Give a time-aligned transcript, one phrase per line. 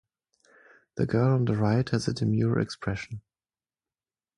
[0.95, 3.21] The girl on the right has a demure expression.